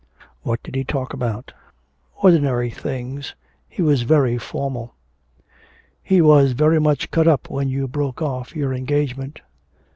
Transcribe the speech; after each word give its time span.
'What 0.41 0.63
did 0.63 0.73
he 0.73 0.83
talk 0.83 1.13
about?' 1.13 1.53
'Ordinary 2.23 2.71
things. 2.71 3.35
He 3.69 3.83
was 3.83 4.01
very 4.01 4.39
formal.' 4.39 4.95
'He 6.01 6.21
was 6.21 6.53
very 6.53 6.79
much 6.79 7.11
cut 7.11 7.27
up 7.27 7.51
when 7.51 7.69
you 7.69 7.87
broke 7.87 8.19
off 8.19 8.55
your 8.55 8.73
engagement.' 8.73 9.41